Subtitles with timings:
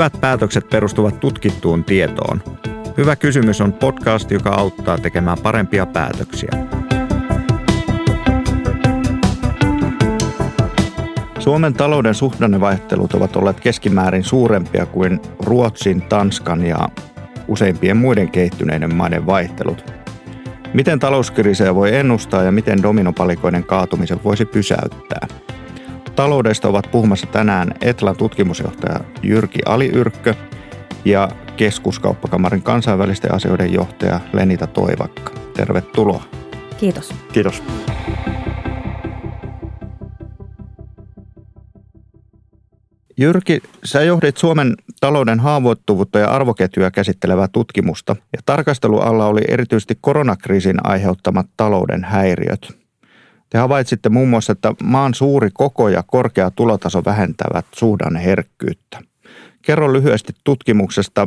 [0.00, 2.42] Hyvät päätökset perustuvat tutkittuun tietoon.
[2.96, 6.50] Hyvä kysymys on podcast, joka auttaa tekemään parempia päätöksiä.
[11.38, 16.88] Suomen talouden suhdannevaihtelut ovat olleet keskimäärin suurempia kuin Ruotsin, Tanskan ja
[17.48, 19.92] useimpien muiden kehittyneiden maiden vaihtelut.
[20.74, 25.26] Miten talouskriisejä voi ennustaa ja miten dominopalikoiden kaatumisen voisi pysäyttää?
[26.20, 30.34] Taloudesta ovat puhumassa tänään Etlan tutkimusjohtaja Jyrki Aliyrkkö
[31.04, 35.32] ja keskuskauppakamarin kansainvälisten asioiden johtaja Lenita Toivakka.
[35.56, 36.22] Tervetuloa.
[36.78, 37.14] Kiitos.
[37.32, 37.62] Kiitos.
[43.18, 50.76] Jyrki, sä johdit Suomen talouden haavoittuvuutta ja arvoketjuja käsittelevää tutkimusta, ja tarkastelualla oli erityisesti koronakriisin
[50.86, 52.80] aiheuttamat talouden häiriöt.
[53.50, 59.02] Te havaitsitte muun muassa, että maan suuri koko ja korkea tulotaso vähentävät suhdanneherkkyyttä.
[59.62, 61.26] Kerro lyhyesti tutkimuksesta,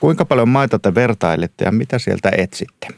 [0.00, 2.88] Kuinka paljon maita te vertailette ja mitä sieltä etsitte?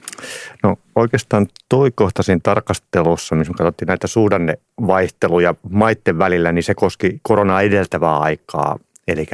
[0.62, 8.18] No oikeastaan toikohtaisin tarkastelussa, missä katsottiin näitä suhdannevaihteluja maiden välillä, niin se koski koronaa edeltävää
[8.18, 9.26] aikaa, eli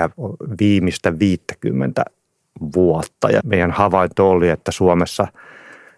[0.61, 2.05] viimeistä 50
[2.75, 3.31] vuotta.
[3.31, 5.27] Ja meidän havainto oli, että Suomessa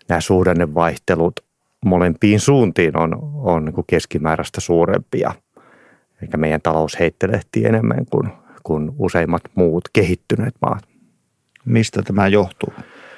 [0.08, 1.40] nämä suhdannevaihtelut
[1.84, 5.32] molempiin suuntiin on, on niin keskimääräistä suurempia.
[6.22, 8.28] Eli meidän talous heittelehti enemmän kuin,
[8.62, 10.82] kuin useimmat muut kehittyneet maat.
[11.64, 12.72] Mistä tämä johtuu?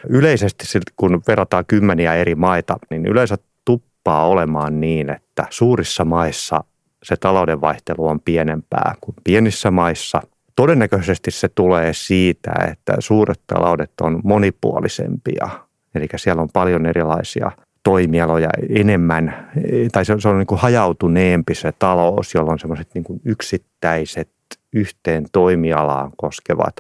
[0.09, 6.65] Yleisesti kun verrataan kymmeniä eri maita, niin yleensä tuppaa olemaan niin, että suurissa maissa
[7.03, 10.23] se talouden vaihtelu on pienempää kuin pienissä maissa.
[10.57, 15.49] Todennäköisesti se tulee siitä, että suuret taloudet on monipuolisempia.
[15.95, 17.51] Eli siellä on paljon erilaisia
[17.91, 19.51] toimialoja enemmän,
[19.93, 24.31] tai se on niin kuin hajautuneempi se talous, jolloin semmoiset niin kuin yksittäiset
[24.73, 26.77] yhteen toimialaan koskevat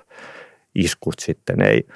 [0.74, 1.86] iskut sitten ei,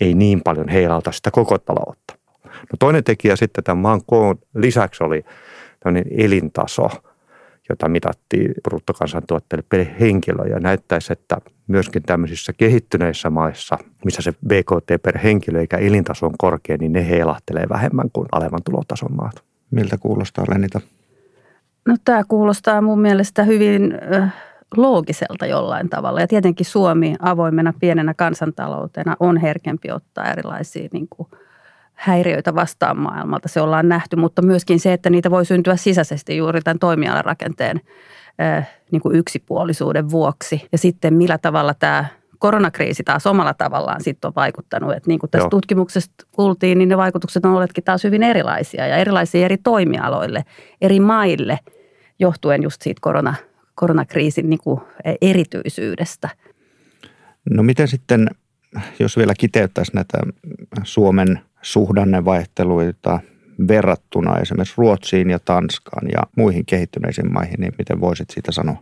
[0.00, 2.14] ei niin paljon heilauta sitä koko taloutta.
[2.44, 5.24] No toinen tekijä sitten tämän maan koon lisäksi oli
[5.80, 6.88] tämmöinen elintaso,
[7.68, 10.48] jota mitattiin bruttokansantuotteelle per henkilö.
[10.48, 16.34] Ja näyttäisi, että myöskin tämmöisissä kehittyneissä maissa, missä se BKT per henkilö eikä elintaso on
[16.38, 19.44] korkea, niin ne heilahtelee vähemmän kuin alemman tulotason maat.
[19.70, 20.80] Miltä kuulostaa Lenita?
[21.88, 24.34] No tämä kuulostaa mun mielestä hyvin äh,
[24.76, 26.20] loogiselta jollain tavalla.
[26.20, 31.28] Ja tietenkin Suomi avoimena pienenä kansantaloutena on herkempi ottaa erilaisia niin kuin
[31.94, 33.48] häiriöitä vastaan maailmalta.
[33.48, 37.80] Se ollaan nähty, mutta myöskin se, että niitä voi syntyä sisäisesti juuri tämän toimialarakenteen
[38.90, 40.68] niin kuin yksipuolisuuden vuoksi.
[40.72, 42.04] Ja sitten millä tavalla tämä
[42.38, 44.92] koronakriisi taas omalla tavallaan sitten on vaikuttanut.
[44.92, 45.50] Että niin kuin tästä Joo.
[45.50, 50.44] tutkimuksesta kuultiin, niin ne vaikutukset on olleetkin taas hyvin erilaisia ja erilaisia eri toimialoille,
[50.80, 51.58] eri maille
[52.18, 53.34] johtuen just siitä korona,
[53.74, 54.80] koronakriisin niin kuin
[55.20, 56.28] erityisyydestä.
[57.50, 58.28] No miten sitten,
[58.98, 60.18] jos vielä kiteyttäisi näitä
[60.82, 63.20] Suomen suhdannevaihteluita
[63.68, 68.76] verrattuna esimerkiksi Ruotsiin ja Tanskaan ja muihin kehittyneisiin maihin, niin miten voisit siitä sanoa?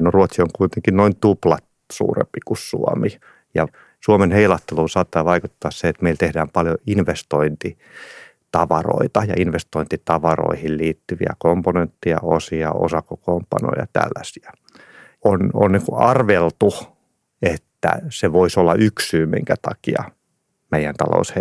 [0.00, 3.08] No Ruotsi on kuitenkin noin tuplat suurempi kuin Suomi
[3.54, 3.66] ja
[4.04, 7.78] Suomen heilatteluun saattaa vaikuttaa se, että meillä tehdään paljon investointi
[8.52, 14.52] tavaroita ja investointitavaroihin liittyviä komponentteja, osia, osakokoonpanoja ja tällaisia.
[15.24, 16.74] On, on niin arveltu,
[17.42, 20.04] että se voisi olla yksi syy, minkä takia
[20.70, 21.34] meidän talous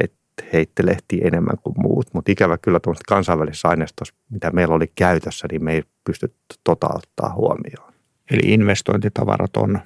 [0.53, 2.07] heittelehti enemmän kuin muut.
[2.13, 6.33] Mutta ikävä kyllä tuossa kansainvälisessä aineistossa, mitä meillä oli käytössä, niin me ei pysty
[6.63, 7.93] tota ottaa huomioon.
[8.31, 9.79] Eli investointitavarat on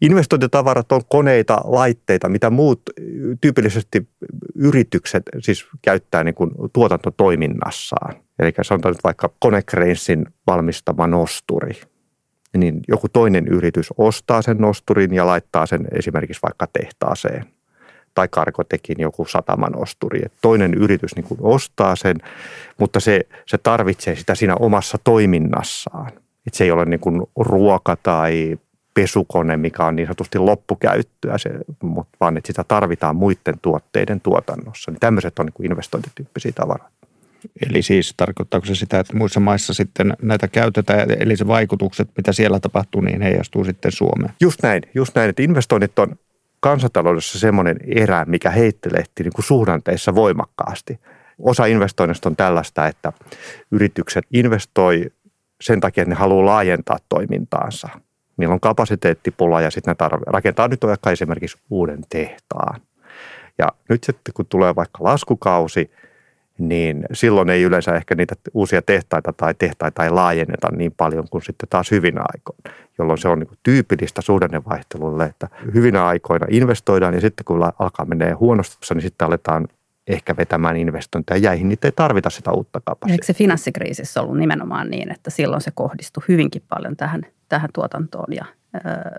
[0.00, 2.82] Investointitavarat on koneita, laitteita, mitä muut
[3.40, 4.08] tyypillisesti
[4.54, 8.14] yritykset siis käyttää niin kuin tuotantotoiminnassaan.
[8.38, 11.80] Eli sanotaan nyt vaikka Konecranesin valmistama nosturi.
[12.56, 17.44] Niin joku toinen yritys ostaa sen nosturin ja laittaa sen esimerkiksi vaikka tehtaaseen.
[18.14, 20.20] Tai Karkotekin joku satamanosturi.
[20.24, 22.16] Et toinen yritys niin kuin ostaa sen,
[22.78, 26.12] mutta se, se tarvitsee sitä siinä omassa toiminnassaan.
[26.46, 28.58] Et se ei ole niin kuin ruoka tai
[28.94, 31.50] pesukone, mikä on niin sanotusti loppukäyttöä, se,
[31.82, 34.90] mutta vaan että sitä tarvitaan muiden tuotteiden tuotannossa.
[34.90, 37.02] Niin tämmöiset on niin kuin investointityyppisiä tavaroita.
[37.70, 42.32] Eli siis tarkoittaako se sitä, että muissa maissa sitten näitä käytetään, eli se vaikutukset, mitä
[42.32, 44.34] siellä tapahtuu, niin heijastuu sitten Suomeen?
[44.40, 46.16] Just näin, just näin, että investoinnit on
[46.62, 51.00] kansantaloudessa semmoinen erä, mikä heittelehti niin kuin suhdanteissa voimakkaasti.
[51.38, 53.12] Osa investoinnista on tällaista, että
[53.70, 55.06] yritykset investoi
[55.60, 57.88] sen takia, että ne haluaa laajentaa toimintaansa–
[58.36, 62.80] Niillä on kapasiteettipula ja sitten ne tarve, rakentaa nyt vaikka esimerkiksi uuden tehtaan.
[63.58, 65.90] Ja nyt sitten kun tulee vaikka laskukausi,
[66.58, 71.42] niin silloin ei yleensä ehkä niitä uusia tehtaita tai tehtaita ei laajenneta niin paljon kuin
[71.42, 77.20] sitten taas hyvinä aikoina, jolloin se on niin tyypillistä suhdannevaihtelulle, että hyvinä aikoina investoidaan ja
[77.20, 79.68] sitten kun alkaa menee huonostuksessa, niin sitten aletaan
[80.06, 83.14] ehkä vetämään investointeja jäihin, niin ei tarvita sitä uutta kapasiteettia.
[83.14, 88.34] Eikö se finanssikriisissä ollut nimenomaan niin, että silloin se kohdistui hyvinkin paljon tähän, tähän tuotantoon
[88.34, 88.44] ja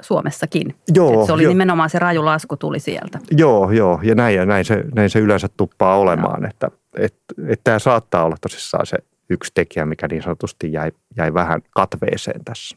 [0.01, 0.75] Suomessakin.
[0.93, 1.49] Joo, Et se oli jo.
[1.49, 3.19] nimenomaan se raju lasku tuli sieltä.
[3.31, 3.99] Joo, joo.
[4.03, 6.49] Ja näin, ja näin, se, näin se yleensä tuppaa olemaan, no.
[6.49, 7.15] että et,
[7.47, 8.97] et tämä saattaa olla tosissaan se
[9.29, 12.75] yksi tekijä, mikä niin sanotusti jäi, jäi vähän katveeseen tässä.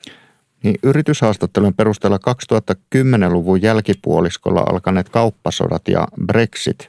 [0.64, 6.88] Niin yrityshaastattelujen perusteella 2010-luvun jälkipuoliskolla alkaneet kauppasodat ja Brexit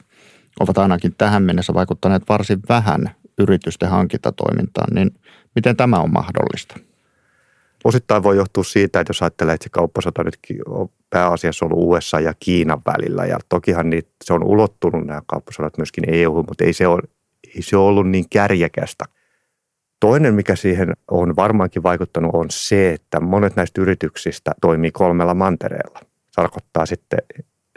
[0.60, 5.10] ovat ainakin tähän mennessä vaikuttaneet varsin vähän yritysten hankintatoimintaan, niin
[5.54, 6.74] miten tämä on mahdollista?
[7.84, 12.20] Osittain voi johtua siitä, että jos ajattelee, että se kauppasota nyt on pääasiassa ollut USA
[12.20, 13.26] ja Kiinan välillä.
[13.26, 17.02] Ja tokihan niitä, se on ulottunut nämä kauppasodat myöskin EU, mutta ei se, ole,
[17.56, 19.04] ei se ollut niin kärjekästä.
[20.00, 26.00] Toinen, mikä siihen on varmaankin vaikuttanut, on se, että monet näistä yrityksistä toimii kolmella mantereella.
[26.34, 27.18] Tarkoittaa sitten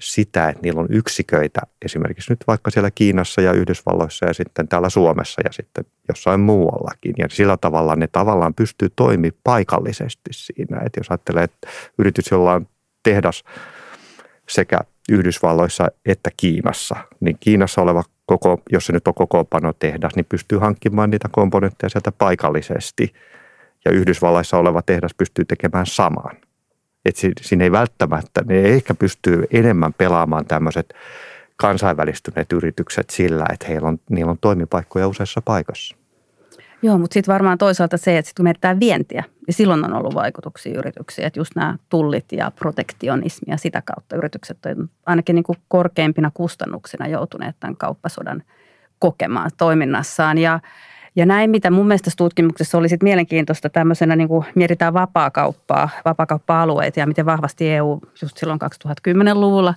[0.01, 4.89] sitä, että niillä on yksiköitä esimerkiksi nyt vaikka siellä Kiinassa ja Yhdysvalloissa ja sitten täällä
[4.89, 7.13] Suomessa ja sitten jossain muuallakin.
[7.18, 10.81] Ja sillä tavalla ne tavallaan pystyy toimimaan paikallisesti siinä.
[10.85, 12.68] Että jos ajattelee, että yritys, jolla on
[13.03, 13.44] tehdas
[14.50, 14.79] sekä
[15.12, 18.03] Yhdysvalloissa että Kiinassa, niin Kiinassa oleva
[18.39, 23.13] koko, jos se nyt on kokoonpano tehdas, niin pystyy hankkimaan niitä komponentteja sieltä paikallisesti.
[23.86, 26.38] Ja Yhdysvalloissa oleva tehdas pystyy tekemään saman–
[27.06, 30.94] että siinä ei välttämättä, ne ehkä pystyy enemmän pelaamaan tämmöiset
[31.56, 35.95] kansainvälistyneet yritykset sillä, että heillä on, niillä on toimipaikkoja useassa paikassa.
[36.81, 40.16] Joo, mutta sitten varmaan toisaalta se, että sitten kun mietitään vientiä, niin silloin on ollut
[40.16, 45.44] vaikutuksia yrityksiin, että just nämä tullit ja protektionismi ja sitä kautta yritykset on ainakin niin
[45.44, 48.44] kuin korkeimpina kustannuksina joutuneet tämän kauppasodan
[49.00, 50.38] kokemaan toiminnassaan.
[50.38, 50.60] Ja
[51.16, 57.00] ja näin, mitä mun mielestä tutkimuksessa oli sit mielenkiintoista tämmöisenä, niin kuin mietitään vapaakauppaa, vapaakauppa-alueita
[57.00, 58.60] ja miten vahvasti EU just silloin
[59.07, 59.74] 2010-luvulla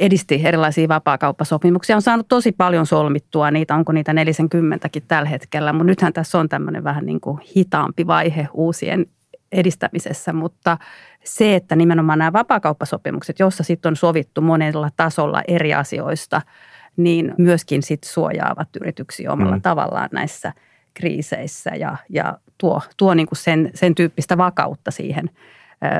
[0.00, 1.96] edisti erilaisia vapaakauppasopimuksia.
[1.96, 6.48] On saanut tosi paljon solmittua niitä, onko niitä 40kin tällä hetkellä, mutta nythän tässä on
[6.48, 9.06] tämmöinen vähän niin kuin hitaampi vaihe uusien
[9.52, 10.78] edistämisessä, mutta
[11.24, 16.42] se, että nimenomaan nämä vapaakauppasopimukset, joissa sitten on sovittu monella tasolla eri asioista–
[16.96, 19.62] niin myöskin sit suojaavat yrityksiä omalla mm.
[19.62, 20.52] tavallaan näissä
[20.94, 25.30] kriiseissä ja, ja tuo, tuo niin kuin sen, sen tyyppistä vakautta siihen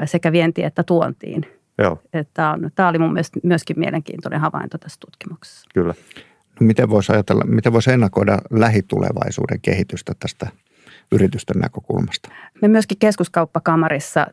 [0.04, 1.46] sekä vientiin että tuontiin.
[1.78, 1.98] Joo.
[2.12, 5.68] Että on, tämä oli mun mielestä myöskin mielenkiintoinen havainto tässä tutkimuksessa.
[5.74, 5.94] Kyllä.
[6.60, 10.48] No miten voisi ajatella, miten voisi ennakoida lähitulevaisuuden kehitystä tästä
[11.12, 12.28] yritysten näkökulmasta?
[12.62, 14.26] Me myöskin keskuskauppakamarissa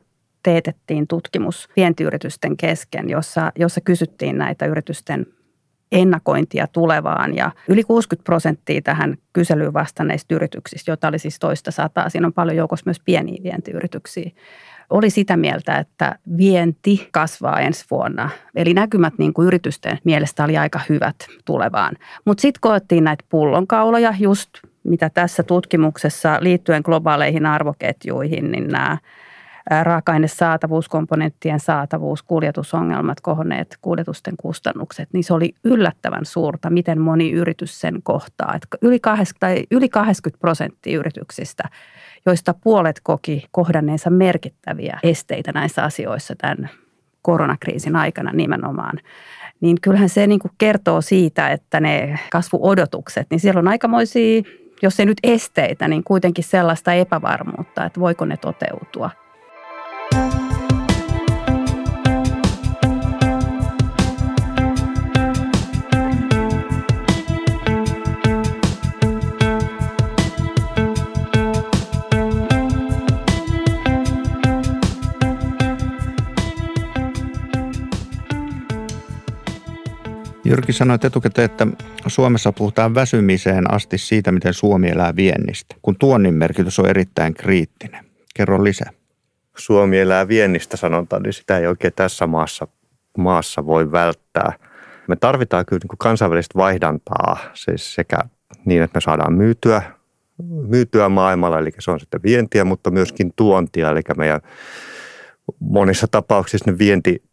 [0.43, 5.25] teetettiin tutkimus vientiyritysten kesken, jossa, jossa kysyttiin näitä yritysten
[5.91, 12.09] ennakointia tulevaan ja yli 60 prosenttia tähän kyselyyn vastanneista yrityksistä, joita oli siis toista sataa,
[12.09, 14.31] siinä on paljon joukossa myös pieniä vientiyrityksiä,
[14.89, 18.29] oli sitä mieltä, että vienti kasvaa ensi vuonna.
[18.55, 21.15] Eli näkymät niin kuin yritysten mielestä oli aika hyvät
[21.45, 21.95] tulevaan.
[22.25, 24.49] Mutta sitten koettiin näitä pullonkauloja, just
[24.83, 28.97] mitä tässä tutkimuksessa liittyen globaaleihin arvoketjuihin, niin nämä
[29.83, 37.81] raaka-ainesaatavuus, komponenttien saatavuus, kuljetusongelmat, kohonneet kuljetusten kustannukset, niin se oli yllättävän suurta, miten moni yritys
[37.81, 38.53] sen kohtaa.
[38.55, 41.63] Että yli, 80, tai yli 80 prosenttia yrityksistä,
[42.29, 46.69] joista puolet koki kohdanneensa merkittäviä esteitä näissä asioissa tämän
[47.21, 48.97] koronakriisin aikana nimenomaan,
[49.61, 54.41] niin kyllähän se niin kuin kertoo siitä, että ne kasvuodotukset, niin siellä on aikamoisia,
[54.81, 59.09] jos ei nyt esteitä, niin kuitenkin sellaista epävarmuutta, että voiko ne toteutua.
[80.49, 81.67] Jyrki sanoi etukäteen, että
[82.07, 88.05] Suomessa puhutaan väsymiseen asti siitä, miten Suomi elää viennistä, kun tuonnin merkitys on erittäin kriittinen.
[88.35, 88.89] Kerro lisää.
[89.57, 92.67] Suomi elää viennistä sanotaan, niin sitä ei oikein tässä maassa,
[93.17, 94.53] maassa voi välttää.
[95.07, 98.17] Me tarvitaan kyllä niin kansainvälistä vaihdantaa, siis sekä
[98.65, 99.81] niin, että me saadaan myytyä,
[100.67, 104.41] myytyä maailmalla, eli se on sitten vientiä, mutta myöskin tuontia, eli meidän
[105.59, 107.28] monissa tapauksissa ne vienti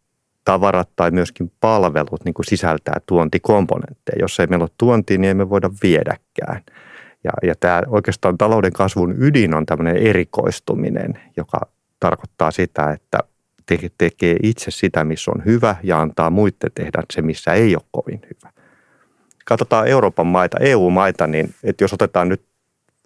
[0.47, 4.19] tavarat tai myöskin palvelut niin kuin sisältää tuontikomponentteja.
[4.21, 6.63] Jos ei meillä ole tuontia, niin emme voida viedäkään.
[7.25, 11.59] Ja, ja tämä oikeastaan talouden kasvun ydin on tämmöinen erikoistuminen, joka
[12.01, 13.19] tarkoittaa sitä, että
[13.67, 17.85] te, tekee itse sitä, missä on hyvä ja antaa muiden tehdä se, missä ei ole
[17.91, 18.53] kovin hyvä.
[19.45, 22.43] katsotaan Euroopan maita, EU-maita, niin että jos otetaan nyt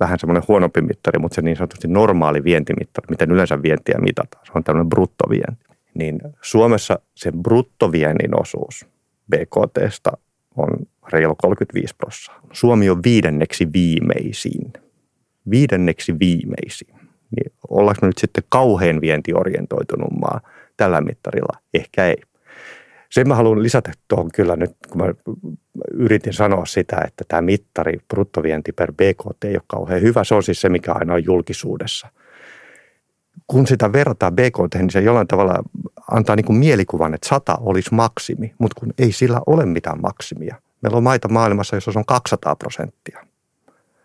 [0.01, 4.53] vähän semmoinen huonompi mittari, mutta se niin sanotusti normaali vientimittari, miten yleensä vientiä mitataan, se
[4.55, 5.70] on tämmöinen bruttovienti.
[5.95, 8.87] Niin Suomessa sen bruttoviennin osuus
[9.31, 10.11] BKTstä
[10.57, 10.69] on
[11.13, 12.41] reilu 35 prosenttia.
[12.53, 14.73] Suomi on viidenneksi viimeisin.
[15.51, 16.95] Viidenneksi viimeisin.
[17.37, 20.41] Niin ollaanko me nyt sitten kauhean vientiorientoitunut maa
[20.77, 21.59] tällä mittarilla?
[21.75, 22.17] Ehkä ei.
[23.11, 25.15] Sen mä haluan lisätä tuohon kyllä nyt, kun mä
[25.93, 30.25] yritin sanoa sitä, että tämä mittari, bruttovienti per BKT ei ole kauhean hyvä.
[30.25, 32.09] Se on siis se, mikä aina on julkisuudessa.
[33.51, 35.63] Kun sitä verrataan BKT, niin se jollain tavalla
[36.11, 40.57] antaa niin kuin mielikuvan, että 100 olisi maksimi, mutta kun ei sillä ole mitään maksimia.
[40.83, 43.27] Meillä on maita maailmassa, jossa se on 200 prosenttia.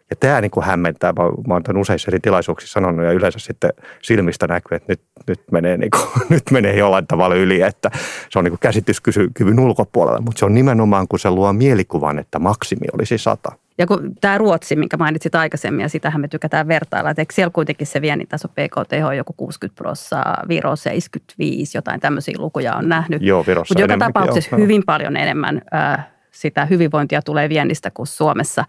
[0.09, 1.13] Ja tämä niin kuin hämmentää.
[1.13, 3.69] Mä, mä olen tämän useissa eri tilaisuuksissa sanonut ja yleensä sitten
[4.01, 7.91] silmistä näkyy, että nyt, nyt, menee, niin kuin, nyt menee jollain tavalla yli, että
[8.29, 10.21] se on niin kuin käsityskyvyn ulkopuolella.
[10.21, 13.51] Mutta se on nimenomaan, kun se luo mielikuvan, että maksimi olisi sata.
[13.77, 17.51] Ja kun tämä Ruotsi, minkä mainitsit aikaisemmin, ja sitähän me tykätään vertailla, että eikö siellä
[17.51, 22.89] kuitenkin se viennin taso PKT on joku 60 prosenttia, Viro 75, jotain tämmöisiä lukuja on
[22.89, 23.21] nähnyt.
[23.21, 24.63] Joo, Virossa Mutta joka tapauksessa joo.
[24.63, 28.65] hyvin paljon enemmän äh, sitä hyvinvointia tulee viennistä kuin Suomessa.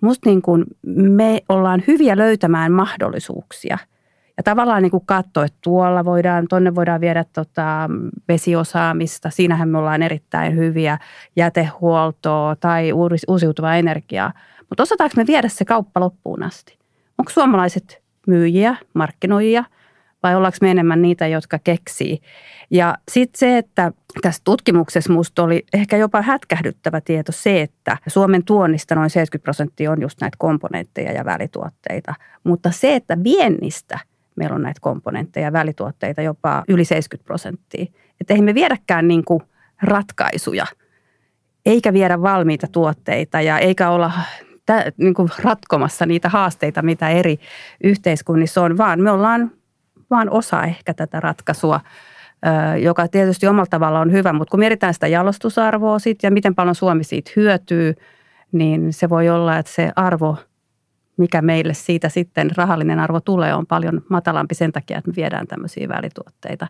[0.00, 3.78] Musta niin kuin me ollaan hyviä löytämään mahdollisuuksia.
[4.36, 7.90] Ja tavallaan niin katsoa, että tuolla voidaan, tonne voidaan viedä tota
[8.28, 9.30] vesiosaamista.
[9.30, 10.98] Siinähän me ollaan erittäin hyviä
[11.36, 12.92] jätehuoltoa tai
[13.28, 14.32] uusiutuvaa energiaa.
[14.68, 16.78] Mutta osataanko me viedä se kauppa loppuun asti?
[17.18, 19.64] Onko suomalaiset myyjiä, markkinoijia–
[20.22, 22.20] vai ollaanko me enemmän niitä, jotka keksii.
[22.70, 28.44] Ja sitten se, että tässä tutkimuksessa minusta oli ehkä jopa hätkähdyttävä tieto se, että Suomen
[28.44, 32.14] tuonnista noin 70 prosenttia on just näitä komponentteja ja välituotteita.
[32.44, 33.98] Mutta se, että viennistä
[34.36, 37.86] meillä on näitä komponentteja ja välituotteita jopa yli 70 prosenttia.
[38.20, 39.42] Että eihän me viedäkään niin kuin
[39.82, 40.66] ratkaisuja,
[41.66, 44.12] eikä viedä valmiita tuotteita ja eikä olla
[44.96, 47.38] niin kuin ratkomassa niitä haasteita, mitä eri
[47.84, 49.50] yhteiskunnissa on, vaan me ollaan
[50.10, 51.80] vaan osa ehkä tätä ratkaisua,
[52.80, 56.74] joka tietysti omalla tavalla on hyvä, mutta kun mietitään sitä jalostusarvoa sit ja miten paljon
[56.74, 57.94] Suomi siitä hyötyy,
[58.52, 60.36] niin se voi olla, että se arvo,
[61.16, 65.46] mikä meille siitä sitten rahallinen arvo tulee, on paljon matalampi sen takia, että me viedään
[65.46, 66.66] tämmöisiä välituotteita.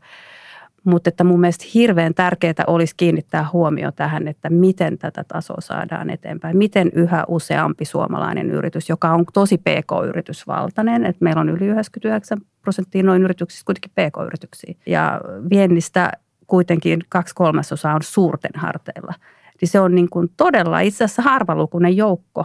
[0.85, 6.11] Mutta että mun mielestä hirveän tärkeää olisi kiinnittää huomio tähän, että miten tätä tasoa saadaan
[6.11, 6.57] eteenpäin.
[6.57, 13.03] Miten yhä useampi suomalainen yritys, joka on tosi PK-yritysvaltainen, että meillä on yli 99 prosenttia
[13.03, 14.75] noin yrityksistä kuitenkin PK-yrityksiä.
[14.87, 15.21] Ja
[15.51, 16.13] viennistä
[16.47, 19.15] kuitenkin kaksi kolmasosaa on suurten harteilla.
[19.61, 22.45] Niin se on niin kuin todella itse asiassa harvalukuinen joukko,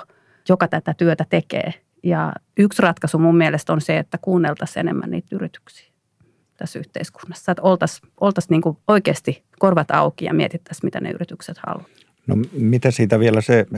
[0.49, 1.73] joka tätä työtä tekee.
[2.03, 5.92] Ja yksi ratkaisu mun mielestä on se, että kuunneltaisiin enemmän niitä yrityksiä
[6.57, 7.51] tässä yhteiskunnassa.
[7.51, 11.91] Että oltaisiin oltais niin kuin oikeasti korvat auki ja mietittäisiin, mitä ne yritykset haluavat.
[12.27, 13.75] No mitä siitä vielä se 75-25,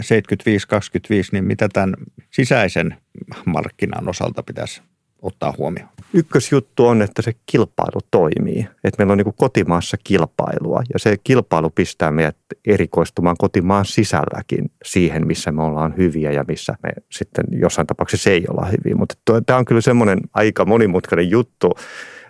[1.32, 1.94] niin mitä tämän
[2.32, 2.98] sisäisen
[3.46, 4.82] markkinan osalta pitäisi
[5.22, 5.90] ottaa huomioon?
[6.14, 8.68] Ykkösjuttu on, että se kilpailu toimii.
[8.84, 15.28] Että meillä on niin kotimaassa kilpailua ja se kilpailu pistää meidät erikoistumaan kotimaan sisälläkin siihen,
[15.28, 18.96] missä me ollaan hyviä ja missä me sitten jossain tapauksessa ei olla hyviä.
[18.96, 19.16] Mutta
[19.46, 21.72] tämä on kyllä semmoinen aika monimutkainen juttu,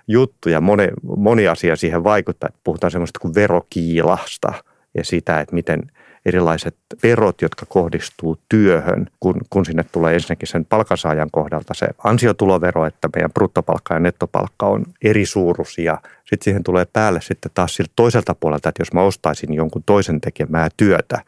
[0.07, 2.47] juttu ja moni, moni asia siihen vaikuttaa.
[2.47, 4.53] Että puhutaan semmoista kuin verokiilasta
[4.93, 5.81] ja sitä, että miten
[6.25, 12.85] erilaiset verot, jotka kohdistuu työhön, kun, kun sinne tulee ensinnäkin sen palkansaajan kohdalta se ansiotulovero,
[12.85, 15.97] että meidän bruttopalkka ja nettopalkka on eri suuruisia.
[16.17, 20.21] Sitten siihen tulee päälle sitten taas siltä toiselta puolelta, että jos mä ostaisin jonkun toisen
[20.21, 21.21] tekemää työtä,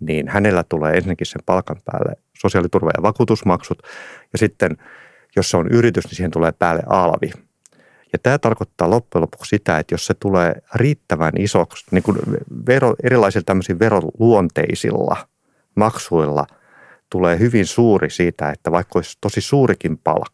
[0.00, 3.82] niin hänellä tulee ensinnäkin sen palkan päälle sosiaaliturva- ja vakuutusmaksut.
[4.32, 4.76] Ja sitten
[5.36, 7.30] jos se on yritys, niin siihen tulee päälle alvi.
[8.14, 12.18] Ja tämä tarkoittaa loppujen lopuksi sitä, että jos se tulee riittävän isoksi, niin kuin
[12.66, 15.16] vero, erilaisilla tämmöisillä veroluonteisilla
[15.74, 16.46] maksuilla
[17.10, 20.33] tulee hyvin suuri siitä, että vaikka olisi tosi suurikin palkka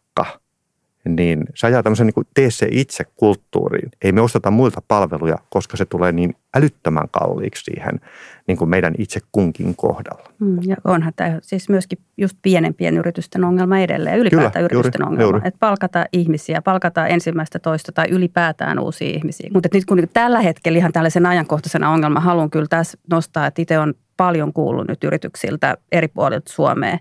[1.05, 3.91] niin se ajaa tämmöisen niin kuin tee se itse kulttuuriin.
[4.01, 7.99] Ei me osteta muilta palveluja, koska se tulee niin älyttömän kalliiksi siihen
[8.47, 10.31] niin kuin meidän itse kunkin kohdalla.
[10.39, 15.11] Mm, ja onhan tämä siis myöskin just pienempien yritysten ongelma edelleen, ylipäätään Kyllä, yritysten juuri,
[15.11, 15.23] ongelma.
[15.23, 15.47] Juuri.
[15.47, 19.49] Että palkata ihmisiä, palkata ensimmäistä toista tai ylipäätään uusia ihmisiä.
[19.53, 23.79] Mutta nyt kun tällä hetkellä ihan tällaisen ajankohtaisena ongelma haluan kyllä tässä nostaa, että itse
[23.79, 26.97] on paljon kuullut nyt yrityksiltä eri puolilta Suomea,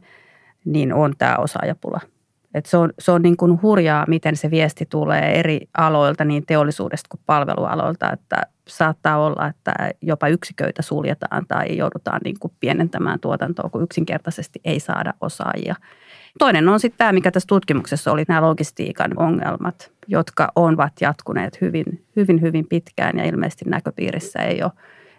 [0.65, 2.01] niin on tämä osaajapula
[2.55, 6.47] et se on, se on niin kuin hurjaa, miten se viesti tulee eri aloilta, niin
[6.47, 8.37] teollisuudesta kuin palvelualoilta, että
[8.69, 14.81] saattaa olla, että jopa yksiköitä suljetaan tai joudutaan niin kuin pienentämään tuotantoa, kun yksinkertaisesti ei
[14.81, 15.75] saada osaajia.
[16.39, 22.05] Toinen on sitten tämä, mikä tässä tutkimuksessa oli, nämä logistiikan ongelmat, jotka ovat jatkuneet hyvin,
[22.17, 24.73] hyvin, hyvin pitkään ja ilmeisesti näköpiirissä ei ole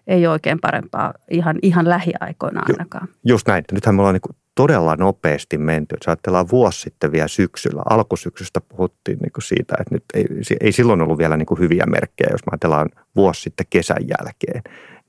[0.08, 3.08] ei oikein parempaa ihan, ihan lähiaikoina ainakaan.
[3.26, 3.64] Just näin.
[3.72, 5.96] Nythän me ollaan niin todella nopeasti menty.
[5.96, 10.26] Jos ajatellaan vuosi sitten vielä syksyllä, alkusyksystä puhuttiin niin kuin siitä, että nyt ei,
[10.62, 12.30] ei silloin ollut vielä niin kuin hyviä merkkejä.
[12.32, 14.62] Jos me ajatellaan vuosi sitten kesän jälkeen,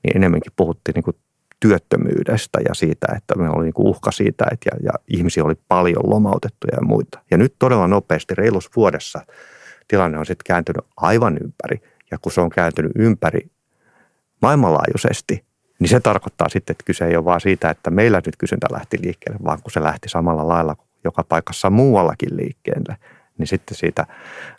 [0.03, 1.17] niin enemmänkin puhuttiin niin kuin
[1.59, 5.55] työttömyydestä ja siitä, että meillä oli niin kuin uhka siitä, että ja, ja ihmisiä oli
[5.67, 7.19] paljon lomautettuja ja muita.
[7.31, 9.21] Ja nyt todella nopeasti, reilus vuodessa,
[9.87, 11.81] tilanne on sitten kääntynyt aivan ympäri.
[12.11, 13.49] Ja kun se on kääntynyt ympäri
[14.43, 15.43] maailmanlaajuisesti,
[15.79, 18.97] niin se tarkoittaa sitten, että kyse ei ole vaan siitä, että meillä nyt kysyntä lähti
[19.01, 22.97] liikkeelle, vaan kun se lähti samalla lailla joka paikassa muuallakin liikkeelle,
[23.37, 24.07] niin sitten siitä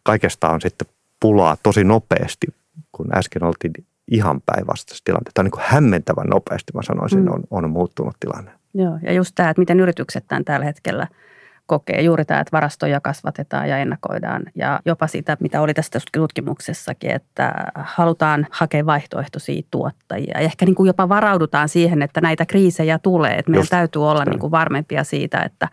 [0.03, 0.89] kaikesta on sitten
[1.21, 2.47] pulaa tosi nopeasti,
[2.93, 3.73] kun äsken oltiin
[4.11, 5.35] ihan päinvastaisessa tilanteessa.
[5.35, 7.29] Tämä on niin hämmentävän nopeasti, mä sanoisin, mm.
[7.29, 8.51] on, on muuttunut tilanne.
[8.75, 11.07] Joo, ja just tämä, että miten yritykset tämän tällä hetkellä–
[11.67, 14.43] kokee juuri tämä, että varastoja kasvatetaan ja ennakoidaan.
[14.55, 20.33] Ja jopa sitä, mitä oli tästä tutkimuksessakin, että halutaan hakea vaihtoehtoisia tuottajia.
[20.35, 23.35] Ja ehkä niin kuin jopa varaudutaan siihen, että näitä kriisejä tulee.
[23.35, 23.71] Että meidän Just.
[23.71, 25.69] täytyy olla niin kuin varmempia siitä, että,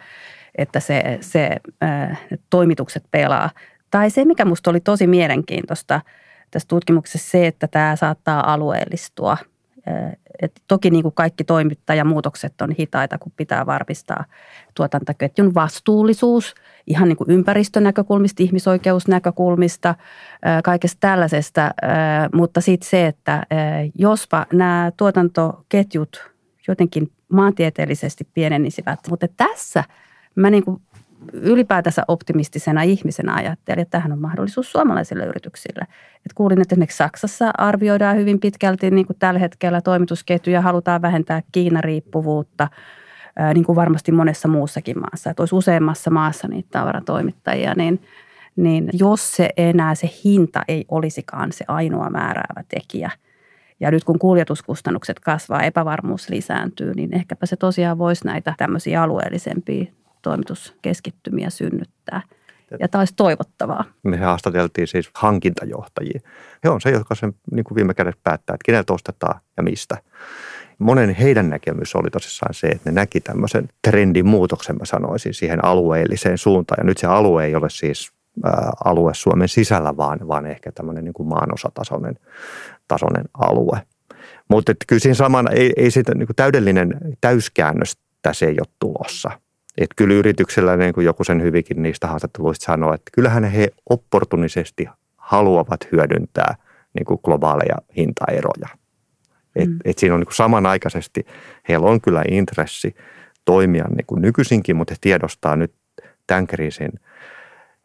[0.57, 3.49] että se, se äh, toimitukset pelaa.
[3.91, 6.01] Tai se, mikä minusta oli tosi mielenkiintoista
[6.51, 9.37] tässä tutkimuksessa, se, että tämä saattaa alueellistua–
[10.41, 14.25] et toki niin kuin kaikki toimittajamuutokset on hitaita, kun pitää varmistaa
[14.75, 16.55] tuotantoketjun vastuullisuus
[16.87, 19.95] ihan niin kuin ympäristönäkökulmista, ihmisoikeusnäkökulmista,
[20.63, 21.71] kaikesta tällaisesta.
[22.33, 23.43] Mutta sitten se, että
[23.95, 26.31] jospa nämä tuotantoketjut
[26.67, 28.99] jotenkin maantieteellisesti pienenisivät.
[29.09, 29.83] Mutta tässä
[30.35, 30.81] mä niin kuin
[31.33, 35.87] ylipäätänsä optimistisena ihmisenä ajattelin, että tähän on mahdollisuus suomalaisille yrityksille.
[36.25, 41.41] Et kuulin, että esimerkiksi Saksassa arvioidaan hyvin pitkälti niin kuin tällä hetkellä toimitusketjuja, halutaan vähentää
[41.51, 42.67] Kiinariippuvuutta,
[43.53, 45.29] niin kuin varmasti monessa muussakin maassa.
[45.29, 48.01] Että olisi useammassa maassa niitä tavaratoimittajia, niin,
[48.55, 53.11] niin jos se enää se hinta ei olisikaan se ainoa määräävä tekijä–
[53.81, 59.85] ja nyt kun kuljetuskustannukset kasvaa, epävarmuus lisääntyy, niin ehkäpä se tosiaan voisi näitä tämmöisiä alueellisempia
[60.21, 62.21] toimituskeskittymiä synnyttää.
[62.79, 63.83] Ja tämä olisi toivottavaa.
[64.03, 66.19] Me haastateltiin siis hankintajohtajia.
[66.63, 69.97] He on se, jotka sen niin kuin viime kädessä päättää, että keneltä ostetaan ja mistä.
[70.79, 75.65] Monen heidän näkemys oli tosissaan se, että ne näki tämmöisen trendin muutoksen, mä sanoisin, siihen
[75.65, 76.77] alueelliseen suuntaan.
[76.79, 78.11] Ja nyt se alue ei ole siis
[78.85, 82.19] alue Suomen sisällä, vaan, vaan ehkä tämmöinen niin kuin maanosatasoinen
[82.87, 83.81] tasoinen alue.
[84.49, 89.31] Mutta kyllä siinä samana, ei, ei siitä niin kuin täydellinen täyskäännös tässä ei ole tulossa.
[89.77, 94.87] Että kyllä yrityksellä, niin kuin joku sen hyvinkin niistä haastatteluista sanoo, että kyllähän he opportunisesti
[95.17, 96.55] haluavat hyödyntää
[96.93, 98.67] niin kuin globaaleja hintaeroja.
[99.55, 99.79] Et, mm.
[99.85, 101.25] et siinä on niin kuin samanaikaisesti,
[101.69, 102.95] heillä on kyllä intressi
[103.45, 105.73] toimia niin kuin nykyisinkin, mutta he tiedostaa nyt
[106.27, 106.91] tämän kriisin–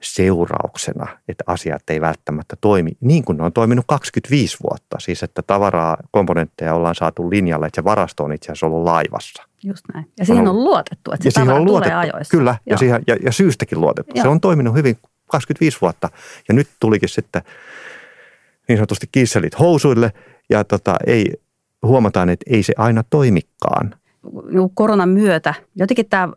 [0.02, 4.96] seurauksena, että asiat ei välttämättä toimi niin kuin ne on toiminut 25 vuotta.
[5.00, 9.42] Siis että tavaraa, komponentteja ollaan saatu linjalle, että se varasto on itse asiassa ollut laivassa.
[9.66, 10.06] Just näin.
[10.18, 12.36] Ja siihen on, luotettu, että se on luotettu, tulee ajoissa.
[12.36, 14.12] Kyllä, ja, siihen, ja, ja syystäkin luotettu.
[14.16, 14.22] Joo.
[14.22, 16.08] Se on toiminut hyvin 25 vuotta.
[16.48, 17.42] Ja nyt tulikin sitten
[18.68, 20.12] niin sanotusti kisselit housuille
[20.50, 21.32] ja tota, ei,
[21.82, 23.94] huomataan, että ei se aina toimikaan.
[24.74, 26.28] Koronan myötä jotenkin tämä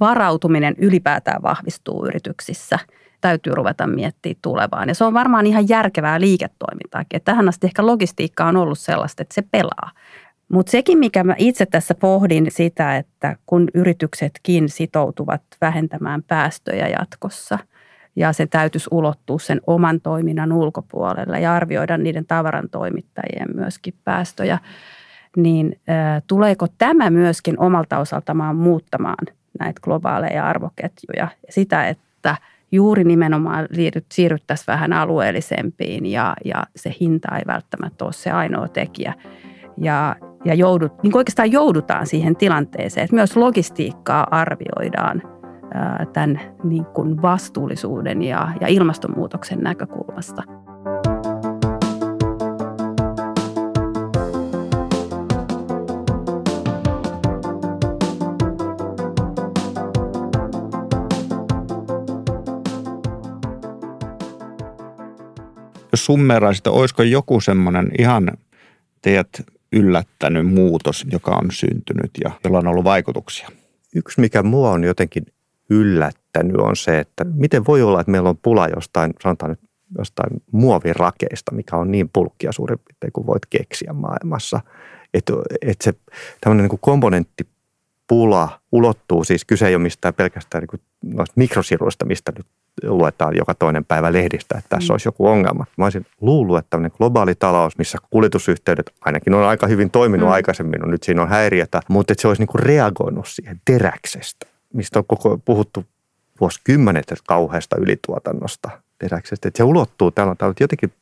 [0.00, 2.78] varautuminen ylipäätään vahvistuu yrityksissä.
[3.20, 4.88] Täytyy ruveta miettimään tulevaan.
[4.88, 7.20] Ja se on varmaan ihan järkevää liiketoimintaakin.
[7.24, 9.90] Tähän asti ehkä logistiikka on ollut sellaista, että se pelaa.
[10.54, 17.58] Mutta sekin, mikä mä itse tässä pohdin sitä, että kun yrityksetkin sitoutuvat vähentämään päästöjä jatkossa–
[18.16, 24.58] ja se täytyisi ulottua sen oman toiminnan ulkopuolelle ja arvioida niiden tavaran toimittajien myöskin päästöjä,
[25.36, 25.80] niin
[26.26, 29.26] tuleeko tämä myöskin omalta osaltaan muuttamaan
[29.60, 31.28] näitä globaaleja arvoketjuja.
[31.50, 32.36] Sitä, että
[32.72, 33.68] juuri nimenomaan
[34.12, 39.14] siirryttäisiin vähän alueellisempiin ja, ja se hinta ei välttämättä ole se ainoa tekijä.
[39.76, 45.22] Ja, ja joudut, niin oikeastaan joudutaan siihen tilanteeseen, että myös logistiikkaa arvioidaan
[46.12, 50.42] tämän niin kuin vastuullisuuden ja, ja ilmastonmuutoksen näkökulmasta.
[65.92, 68.30] jos summeraisit, olisiko joku semmoinen ihan
[69.02, 69.28] teidät
[69.74, 73.48] yllättänyt muutos, joka on syntynyt ja jolla on ollut vaikutuksia?
[73.94, 75.26] Yksi, mikä mua on jotenkin
[75.70, 79.60] yllättänyt, on se, että miten voi olla, että meillä on pula jostain, sanotaan nyt
[79.98, 84.60] jostain muovirakeista, mikä on niin pulkkia suurin piirtein kuin voit keksiä maailmassa.
[85.14, 85.32] Että
[85.62, 85.92] et se
[86.40, 87.46] tämmöinen niin komponentti
[88.06, 92.46] pula ulottuu, siis kyse ei ole mistään pelkästään niin mikrosiruista, mistä nyt
[92.82, 94.94] luetaan joka toinen päivä lehdistä, että tässä mm.
[94.94, 95.64] olisi joku ongelma.
[95.76, 100.32] Mä olisin luullut, että tämmöinen globaali talous, missä kuljetusyhteydet ainakin on aika hyvin toiminut mm.
[100.32, 104.46] aikaisemmin, no nyt siinä on häiriötä, mutta että se olisi niin kuin reagoinut siihen teräksestä,
[104.72, 105.84] mistä on koko puhuttu
[106.40, 109.48] vuosikymmenet kauheasta ylituotannosta teräksestä.
[109.48, 110.92] Että se ulottuu täällä, täällä jotenkin,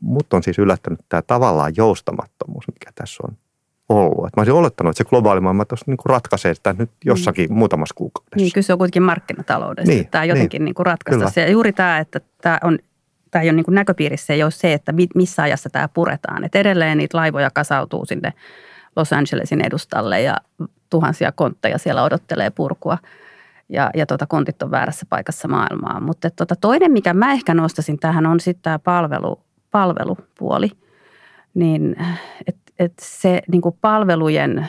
[0.00, 3.36] mut on siis yllättänyt tämä tavallaan joustamattomuus, mikä tässä on
[3.90, 4.26] ollut.
[4.26, 7.58] Et mä olisin olettanut, että se globaali maailma tuossa niin ratkaisee sitä nyt jossakin mm.
[7.58, 8.36] muutamassa kuukaudessa.
[8.36, 9.92] Niin, kyllä se on kuitenkin markkinataloudessa.
[9.92, 10.64] Niin, tämä jotenkin niin.
[10.64, 11.50] Niin kuin ratkaista se.
[11.50, 12.78] Juuri tämä, että tämä on
[13.30, 16.44] tämä ei ole niin kuin näköpiirissä, ei ole se, että missä ajassa tämä puretaan.
[16.44, 18.32] Et edelleen niitä laivoja kasautuu sinne
[18.96, 20.36] Los Angelesin edustalle ja
[20.90, 22.98] tuhansia kontteja siellä odottelee purkua.
[23.68, 26.00] Ja, ja tota, kontit on väärässä paikassa maailmaa.
[26.00, 30.70] Mutta tota, toinen, mikä mä ehkä nostasin tähän, on sitten tämä palvelu, palvelupuoli.
[31.54, 31.96] Niin,
[32.46, 34.68] et että se niin kuin palvelujen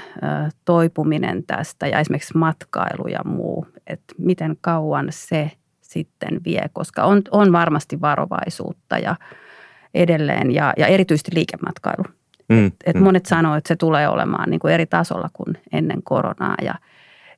[0.65, 7.21] toipuminen tästä ja esimerkiksi matkailu ja muu, että miten kauan se sitten vie, koska on,
[7.31, 9.15] on varmasti varovaisuutta ja
[9.93, 12.03] edelleen ja, ja erityisesti liikematkailu.
[12.49, 13.03] Mm, et, et mm.
[13.03, 16.75] Monet sanoo, että se tulee olemaan niin kuin eri tasolla kuin ennen koronaa ja,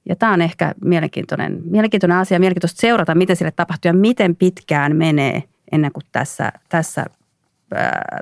[0.09, 4.95] ja tämä on ehkä mielenkiintoinen, mielenkiintoinen asia, mielenkiintoista seurata, miten sille tapahtuu ja miten pitkään
[4.95, 7.05] menee ennen kuin tässä, tässä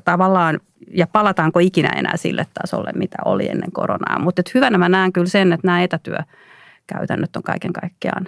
[0.05, 4.19] tavallaan, ja palataanko ikinä enää sille tasolle, mitä oli ennen koronaa.
[4.19, 8.27] Mutta hyvänä mä näen kyllä sen, että nämä etätyökäytännöt on kaiken kaikkiaan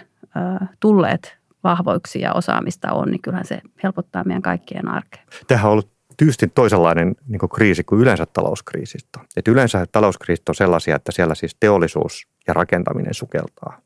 [0.80, 5.24] tulleet vahvoiksi ja osaamista on, niin kyllähän se helpottaa meidän kaikkien arkea.
[5.48, 9.20] Tähän on ollut tyystin toisenlainen niin kuin kriisi kuin yleensä talouskriisistä.
[9.38, 13.82] Et yleensä talouskriisit on sellaisia, että siellä siis teollisuus ja rakentaminen sukeltaa.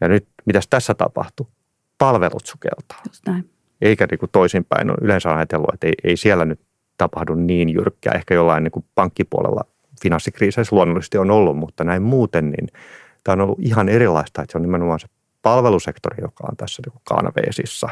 [0.00, 1.48] Ja nyt, mitäs tässä tapahtuu?
[1.98, 3.00] Palvelut sukeltaa.
[3.06, 3.50] Just näin
[3.80, 4.90] eikä niin kuin toisinpäin.
[4.90, 6.60] On yleensä ajatellut, että ei, ei siellä nyt
[6.98, 8.12] tapahdu niin jyrkkää.
[8.14, 9.64] Ehkä jollain niin kuin pankkipuolella
[10.02, 12.68] finanssikriiseissä luonnollisesti on ollut, mutta näin muuten, niin
[13.24, 15.06] tämä on ollut ihan erilaista, että se on nimenomaan se
[15.42, 17.88] palvelusektori, joka on tässä niin kaanaveesissa.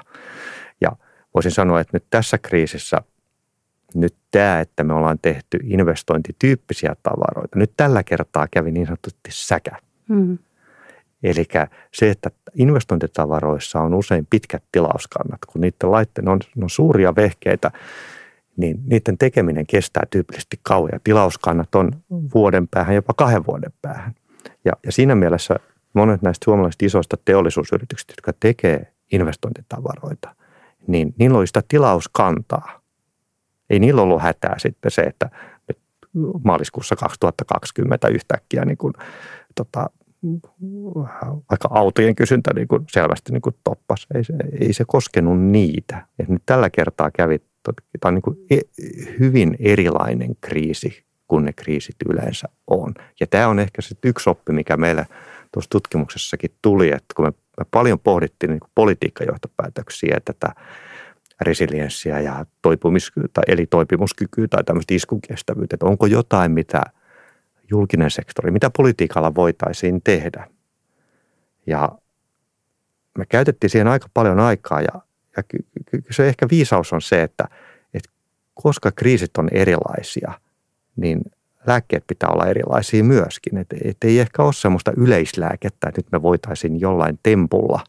[0.81, 0.93] Ja
[1.35, 3.03] voisin sanoa, että nyt tässä kriisissä
[3.95, 9.79] nyt tämä, että me ollaan tehty investointityyppisiä tavaroita, nyt tällä kertaa kävi niin sanotusti säkä.
[10.09, 10.39] Hmm.
[11.23, 11.45] Eli
[11.93, 17.71] se, että investointitavaroissa on usein pitkät tilauskannat, kun niiden laitteen on, on suuria vehkeitä,
[18.57, 21.01] niin niiden tekeminen kestää tyypillisesti kauan.
[21.05, 21.91] Tilauskannat on
[22.35, 24.15] vuoden päähän, jopa kahden vuoden päähän.
[24.65, 25.57] Ja, ja siinä mielessä
[25.93, 30.35] monet näistä suomalaisista isoista teollisuusyrityksistä, jotka tekee investointitavaroita,
[30.87, 32.81] niin niillä oli sitä tilauskantaa.
[33.71, 35.31] Ei niillä ollut hätää sitten se, että
[35.69, 35.79] nyt
[36.45, 38.93] maaliskuussa 2020 yhtäkkiä niin kuin,
[39.55, 39.91] tota,
[41.51, 44.07] vaikka autojen kysyntä niin kuin selvästi niin kuin toppas.
[44.15, 46.07] Ei se, ei se koskenut niitä.
[46.19, 47.39] Et nyt tällä kertaa kävi,
[48.01, 48.83] tämä on niin kuin e-
[49.19, 52.95] hyvin erilainen kriisi kuin ne kriisit yleensä on.
[53.21, 55.07] Ja tämä on ehkä sitten yksi oppi, mikä meillä
[55.53, 60.55] tuossa tutkimuksessakin tuli, että kun me, me paljon pohdittiin niin politiikkajohtopäätöksiä, tätä
[61.41, 66.83] resilienssiä ja toipumis, tai eli toipumuskykyä tai tämmöistä iskukestävyyttä, että onko jotain, mitä–
[67.71, 70.49] julkinen sektori, mitä politiikalla voitaisiin tehdä.
[71.67, 71.99] Ja
[73.19, 75.01] me käytettiin siihen aika paljon aikaa ja,
[75.37, 75.43] ja
[76.11, 77.49] se ehkä viisaus on se, että,
[77.95, 78.11] että
[78.55, 80.33] koska kriisit on erilaisia,
[80.97, 81.21] niin
[81.67, 83.59] lääkkeet pitää olla erilaisia myöskin.
[83.59, 87.81] Että et ei ehkä ole semmoista yleislääkettä, että nyt me voitaisiin jollain tempulla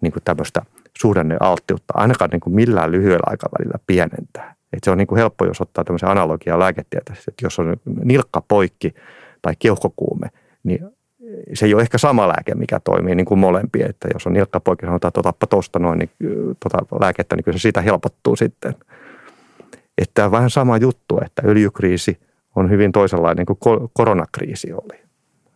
[0.00, 0.62] niin kuin tämmöistä
[0.98, 4.54] suhdannealttiutta ainakaan niin kuin millään lyhyellä aikavälillä pienentää.
[4.72, 8.42] Et se on niin kuin helppo, jos ottaa tämmöisen analogian lääketieteessä, että jos on nilkka
[8.48, 8.94] poikki
[9.42, 10.26] tai keuhkokuume,
[10.64, 10.96] niin
[11.54, 13.86] se ei ole ehkä sama lääke, mikä toimii niin kuin molempia.
[13.88, 16.10] Että jos on nilkka poikki, sanotaan, että otappa tuosta noin niin,
[16.60, 18.74] tota lääkettä, niin kyllä se siitä helpottuu sitten.
[19.98, 22.20] Että vähän sama juttu, että öljykriisi
[22.56, 23.58] on hyvin toisenlainen kuin
[23.92, 25.00] koronakriisi oli.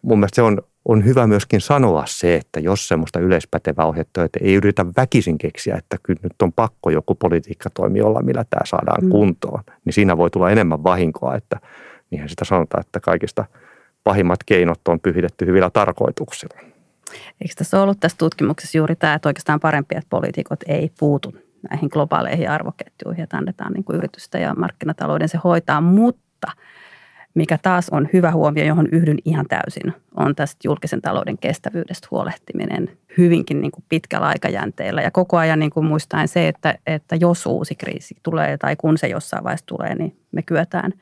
[0.03, 4.39] Mun mielestä se on on hyvä myöskin sanoa se, että jos semmoista yleispätevää ohjetta, että
[4.43, 8.61] ei yritä väkisin keksiä, että kyllä nyt on pakko joku politiikka toimi olla, millä tämä
[8.65, 9.11] saadaan mm.
[9.11, 11.61] kuntoon, niin siinä voi tulla enemmän vahinkoa, että
[12.11, 13.45] niinhän sitä sanotaan, että kaikista
[14.07, 16.61] pahimmat keinot on pyhitetty hyvillä tarkoituksilla.
[17.41, 21.35] Eikö tässä ollut tässä tutkimuksessa juuri tämä, että oikeastaan parempi, että poliitikot ei puutu
[21.71, 26.49] näihin globaaleihin arvoketjuihin, että annetaan niin kuin yritystä ja markkinatalouden se hoitaa, mutta–
[27.37, 32.91] mikä taas on hyvä huomio, johon yhdyn ihan täysin, on tästä julkisen talouden kestävyydestä huolehtiminen
[33.19, 35.03] hyvinkin niin kuin pitkällä aikajänteellä.
[35.03, 38.99] Ja koko ajan niin kuin muistaen se, että, että jos uusi kriisi tulee tai kun
[38.99, 40.93] se jossain vaiheessa tulee, niin me kyetään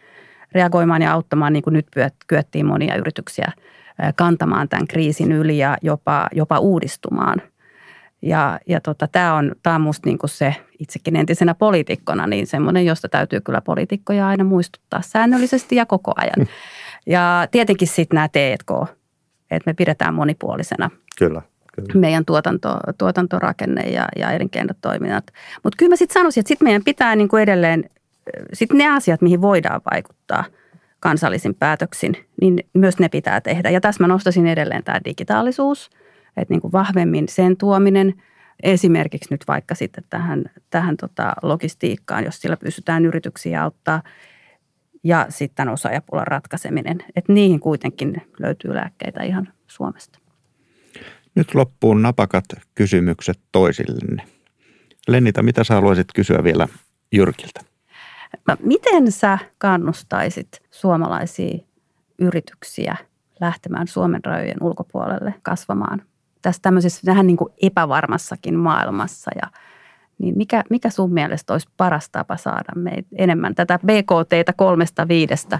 [0.55, 1.87] reagoimaan ja auttamaan, niin kuin nyt
[2.27, 3.53] kyettiin monia yrityksiä
[4.17, 7.43] kantamaan tämän kriisin yli ja jopa, jopa uudistumaan–
[8.25, 12.87] ja, ja tota, tämä on, tää on musta niinku se itsekin entisenä poliitikkona, niin semmoinen,
[12.87, 16.35] josta täytyy kyllä poliitikkoja aina muistuttaa säännöllisesti ja koko ajan.
[16.39, 16.47] Mm.
[17.07, 18.71] Ja tietenkin sitten nämä T&K
[19.51, 21.43] että me pidetään monipuolisena Kyllä.
[21.73, 22.01] Kyllä.
[22.01, 25.25] meidän tuotanto, tuotantorakenne ja, ja elinkeinotoiminnat.
[25.63, 27.85] Mutta kyllä mä sitten sanoisin, että sitten meidän pitää niin kuin edelleen,
[28.53, 30.45] sit ne asiat, mihin voidaan vaikuttaa
[31.01, 33.71] kansallisin päätöksin, niin myös ne pitää tehdä.
[33.71, 35.91] Ja tässä mä nostaisin edelleen tämä digitaalisuus,
[36.37, 38.15] että niin kuin vahvemmin sen tuominen–
[38.63, 44.03] esimerkiksi nyt vaikka sitten tähän, tähän tota logistiikkaan, jos sillä pystytään yrityksiä auttaa
[45.05, 46.99] ja sitten osaajapulan ratkaiseminen.
[47.17, 50.19] Että niihin kuitenkin löytyy lääkkeitä ihan Suomesta.
[51.35, 54.23] Nyt loppuun napakat kysymykset toisillenne.
[55.09, 56.69] Lennita, mitä sä haluaisit kysyä vielä
[57.13, 57.61] Jyrkiltä?
[58.49, 61.59] No, miten sä kannustaisit suomalaisia
[62.19, 62.97] yrityksiä
[63.41, 66.03] lähtemään Suomen rajojen ulkopuolelle kasvamaan
[66.45, 69.51] tässä tämmöisessä vähän niin kuin epävarmassakin maailmassa ja
[70.19, 75.59] niin mikä, mikä sun mielestä olisi paras tapa saada meitä enemmän tätä BKT kolmesta viidestä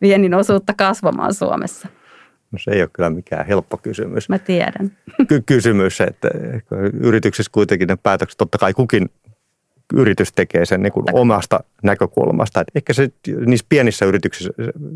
[0.00, 1.88] viennin osuutta kasvamaan Suomessa?
[2.52, 4.28] No se ei ole kyllä mikään helppo kysymys.
[4.28, 4.92] Mä tiedän.
[5.28, 6.28] Ky- kysymys, että
[7.00, 9.10] yrityksessä kuitenkin ne päätökset, totta kai kukin
[9.94, 12.60] yritys tekee sen niin kuin omasta näkökulmasta.
[12.60, 13.10] Et ehkä se
[13.46, 14.52] niissä pienissä yrityksissä,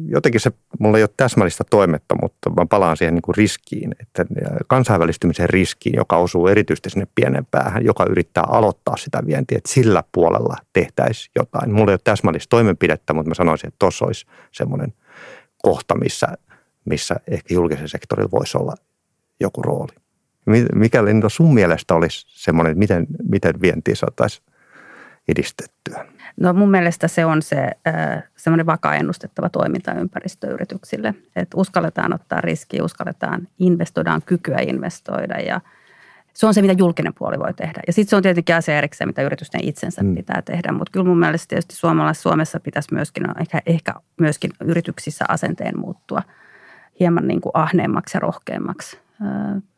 [0.06, 4.26] jotenkin se, mulla ei ole täsmällistä toimetta, mutta mä palaan siihen niin kuin riskiin, että
[4.66, 10.04] kansainvälistymisen riskiin, joka osuu erityisesti sinne pienen päähän, joka yrittää aloittaa sitä vientiä, että sillä
[10.12, 11.72] puolella tehtäisiin jotain.
[11.72, 14.92] Mulla ei ole täsmällistä toimenpidettä, mutta mä sanoisin, että tuossa olisi semmoinen
[15.62, 16.26] kohta, missä,
[16.84, 18.74] missä ehkä julkisen sektorilla voisi olla
[19.40, 19.92] joku rooli.
[20.74, 24.49] Mikä Linda sun mielestä olisi semmoinen, että miten, miten vientiä saataisiin
[25.28, 26.06] edistettyä?
[26.36, 27.70] No mun mielestä se on se
[28.36, 31.14] semmoinen vakaa ennustettava toimintaympäristö yrityksille.
[31.36, 35.60] Että uskalletaan ottaa riskiä, uskalletaan investoidaan kykyä investoida ja
[36.34, 37.80] se on se, mitä julkinen puoli voi tehdä.
[37.86, 40.14] Ja sitten se on tietenkin asia erikseen, mitä yritysten itsensä mm.
[40.14, 40.72] pitää tehdä.
[40.72, 45.80] Mutta kyllä mun mielestä tietysti suomalaisessa Suomessa pitäisi myöskin, no ehkä, ehkä myöskin yrityksissä asenteen
[45.80, 46.22] muuttua
[47.00, 48.98] hieman niin kuin ahneemmaksi ja rohkeammaksi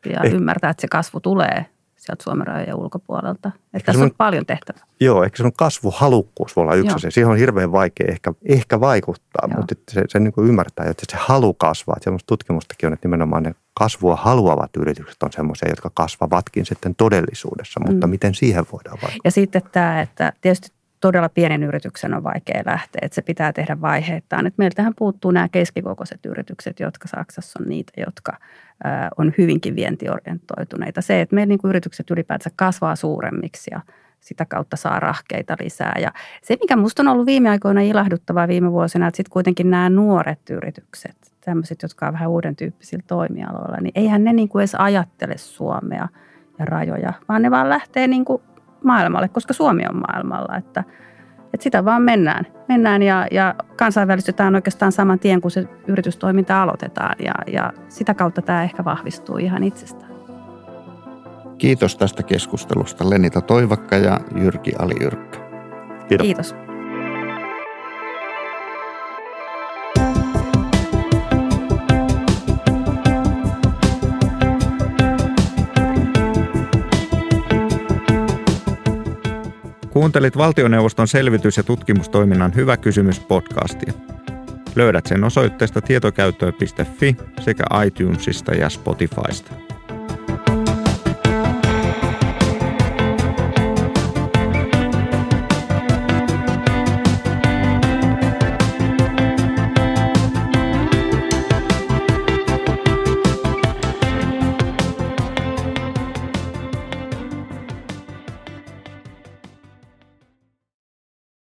[0.05, 0.33] ja eh.
[0.33, 1.65] ymmärtää, että se kasvu tulee
[2.05, 3.51] sieltä Suomen rajojen ulkopuolelta.
[3.73, 4.83] Että tässä on paljon tehtävää.
[4.99, 7.11] Joo, ehkä se on kasvuhalukkuus voi olla yksi asia.
[7.11, 9.57] Siihen on hirveän vaikea ehkä, ehkä vaikuttaa, joo.
[9.57, 11.93] mutta se, se niin kuin ymmärtää, että se halu kasvaa.
[11.97, 16.95] Että semmoista tutkimustakin on, että nimenomaan ne kasvua haluavat yritykset on semmoisia, jotka kasvavatkin sitten
[16.95, 18.11] todellisuudessa, mutta mm.
[18.11, 19.21] miten siihen voidaan vaikuttaa?
[19.23, 20.69] Ja sitten tämä, että tietysti
[21.03, 24.47] todella pienen yrityksen on vaikea lähteä, että se pitää tehdä vaiheittain.
[24.47, 28.37] Että meiltähän puuttuu nämä keskikokoiset yritykset, jotka Saksassa on niitä, jotka
[29.17, 31.01] on hyvinkin vientiorientoituneita.
[31.01, 33.81] Se, että meidän niin yritykset ylipäätänsä kasvaa suuremmiksi ja
[34.19, 35.95] sitä kautta saa rahkeita lisää.
[36.01, 36.11] Ja
[36.43, 40.49] se, mikä minusta on ollut viime aikoina ilahduttavaa viime vuosina, että sitten kuitenkin nämä nuoret
[40.49, 45.37] yritykset, tämmöiset, jotka on vähän uuden tyyppisillä toimialoilla, niin eihän ne niin kuin edes ajattele
[45.37, 46.07] Suomea
[46.59, 48.41] ja rajoja, vaan ne vaan lähtee niin kuin
[48.83, 50.57] maailmalle, koska Suomi on maailmalla.
[50.57, 50.83] Että,
[51.53, 52.47] että sitä vaan mennään.
[52.67, 57.15] Mennään ja, ja kansainvälistytään oikeastaan saman tien, kun se yritystoiminta aloitetaan.
[57.19, 60.13] Ja, ja sitä kautta tämä ehkä vahvistuu ihan itsestään.
[61.57, 65.39] Kiitos tästä keskustelusta Lenita Toivakka ja Jyrki Alijyrkkä.
[66.07, 66.25] Kiitos.
[66.25, 66.72] Kiitos.
[80.03, 83.93] Kuuntelit valtioneuvoston selvitys- ja tutkimustoiminnan Hyvä kysymys podcastia.
[84.75, 89.51] Löydät sen osoitteesta tietokäyttöön.fi sekä iTunesista ja Spotifysta.